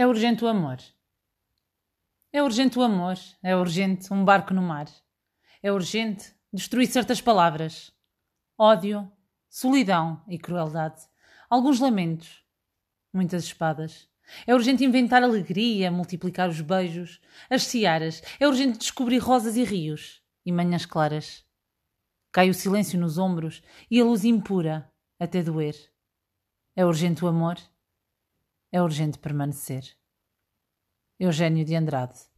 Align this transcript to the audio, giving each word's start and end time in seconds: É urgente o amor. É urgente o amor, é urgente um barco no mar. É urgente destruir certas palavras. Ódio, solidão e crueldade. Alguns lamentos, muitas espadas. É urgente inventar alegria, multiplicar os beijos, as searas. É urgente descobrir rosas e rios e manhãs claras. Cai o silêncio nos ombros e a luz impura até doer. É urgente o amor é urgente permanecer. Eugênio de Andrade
É 0.00 0.06
urgente 0.06 0.42
o 0.42 0.48
amor. 0.48 0.78
É 2.32 2.42
urgente 2.42 2.78
o 2.78 2.82
amor, 2.82 3.18
é 3.42 3.54
urgente 3.54 4.10
um 4.10 4.24
barco 4.24 4.54
no 4.54 4.62
mar. 4.62 4.88
É 5.62 5.70
urgente 5.70 6.34
destruir 6.50 6.86
certas 6.86 7.20
palavras. 7.20 7.92
Ódio, 8.56 9.12
solidão 9.50 10.24
e 10.26 10.38
crueldade. 10.38 11.02
Alguns 11.50 11.80
lamentos, 11.80 12.42
muitas 13.12 13.44
espadas. 13.44 14.08
É 14.46 14.54
urgente 14.54 14.82
inventar 14.86 15.22
alegria, 15.22 15.90
multiplicar 15.90 16.48
os 16.48 16.62
beijos, 16.62 17.20
as 17.50 17.64
searas. 17.64 18.22
É 18.40 18.48
urgente 18.48 18.78
descobrir 18.78 19.18
rosas 19.18 19.54
e 19.54 19.64
rios 19.64 20.22
e 20.46 20.50
manhãs 20.50 20.86
claras. 20.86 21.44
Cai 22.32 22.48
o 22.48 22.54
silêncio 22.54 22.98
nos 22.98 23.18
ombros 23.18 23.62
e 23.90 24.00
a 24.00 24.04
luz 24.04 24.24
impura 24.24 24.90
até 25.18 25.42
doer. 25.42 25.76
É 26.74 26.86
urgente 26.86 27.22
o 27.22 27.28
amor 27.28 27.58
é 28.72 28.80
urgente 28.80 29.18
permanecer. 29.18 29.96
Eugênio 31.18 31.64
de 31.64 31.74
Andrade 31.74 32.29